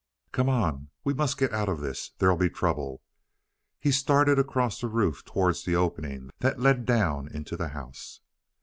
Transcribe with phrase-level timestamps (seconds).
[0.31, 0.89] "Come on.
[1.03, 2.09] We must get out of this.
[2.17, 3.03] There'll be trouble."
[3.79, 8.21] He started across the roof towards the opening that led down into the house.